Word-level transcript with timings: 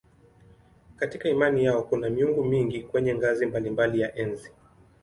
Katika 0.97 1.29
imani 1.29 1.63
yao 1.65 1.83
kuna 1.83 2.09
miungu 2.09 2.43
mingi 2.43 2.79
kwenye 2.81 3.15
ngazi 3.15 3.45
mbalimbali 3.45 3.99
ya 3.99 4.15
enzi. 4.15 4.51